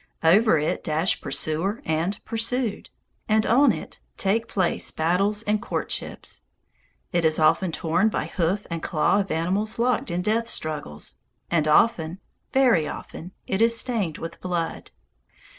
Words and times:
Over 0.23 0.57
it 0.57 0.83
dash 0.83 1.21
pursuer 1.21 1.79
and 1.85 2.25
pursued; 2.25 2.89
and 3.29 3.45
on 3.45 3.71
it 3.71 3.99
take 4.17 4.47
place 4.47 4.89
battles 4.89 5.43
and 5.43 5.61
courtships. 5.61 6.41
It 7.11 7.23
is 7.23 7.37
often 7.37 7.71
torn 7.71 8.09
by 8.09 8.25
hoof 8.25 8.65
and 8.71 8.81
claw 8.81 9.19
of 9.19 9.29
animals 9.29 9.77
locked 9.77 10.09
in 10.09 10.23
death 10.23 10.49
struggles, 10.49 11.17
and 11.51 11.67
often, 11.67 12.19
very 12.51 12.87
often, 12.87 13.33
it 13.45 13.61
is 13.61 13.77
stained 13.77 14.17
with 14.17 14.41
blood. 14.41 14.89